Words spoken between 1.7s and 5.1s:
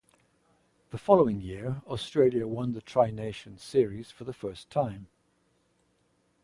Australia won the Tri Nations Series for the first time.